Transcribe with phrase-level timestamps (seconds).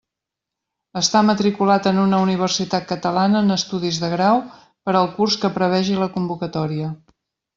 [1.01, 5.99] Estar matriculat en una universitat catalana en estudis de grau per al curs que prevegi
[6.05, 6.89] la convocatòria.